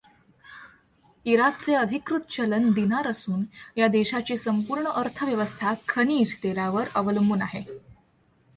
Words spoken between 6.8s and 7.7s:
अवलंबून आहे.